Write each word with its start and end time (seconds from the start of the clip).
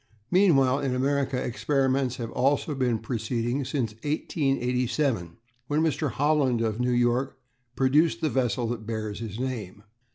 Meanwhile 0.31 0.79
in 0.79 0.95
America 0.95 1.37
experiments 1.37 2.15
have 2.15 2.31
also 2.31 2.73
been 2.73 2.97
proceeding 2.97 3.63
since 3.63 3.91
1887, 4.01 5.37
when 5.67 5.81
Mr. 5.83 6.09
Holland 6.09 6.59
of 6.61 6.79
New 6.79 6.89
York 6.89 7.37
produced 7.75 8.19
the 8.19 8.29
vessel 8.31 8.65
that 8.69 8.87
bears 8.87 9.19
his 9.19 9.39
name. 9.39 9.83